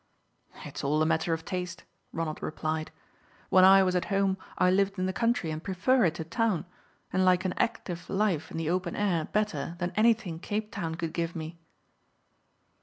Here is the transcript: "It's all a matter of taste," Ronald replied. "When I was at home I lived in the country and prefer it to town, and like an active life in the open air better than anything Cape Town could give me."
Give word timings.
"It's 0.65 0.83
all 0.83 0.99
a 1.03 1.05
matter 1.05 1.31
of 1.31 1.45
taste," 1.45 1.83
Ronald 2.11 2.41
replied. 2.41 2.89
"When 3.49 3.63
I 3.63 3.83
was 3.83 3.95
at 3.95 4.05
home 4.05 4.35
I 4.57 4.71
lived 4.71 4.97
in 4.97 5.05
the 5.05 5.13
country 5.13 5.51
and 5.51 5.63
prefer 5.63 6.05
it 6.05 6.15
to 6.15 6.23
town, 6.23 6.65
and 7.13 7.23
like 7.23 7.45
an 7.45 7.53
active 7.57 8.09
life 8.09 8.49
in 8.49 8.57
the 8.57 8.67
open 8.71 8.95
air 8.95 9.25
better 9.25 9.75
than 9.77 9.91
anything 9.95 10.39
Cape 10.39 10.71
Town 10.71 10.95
could 10.95 11.13
give 11.13 11.35
me." 11.35 11.59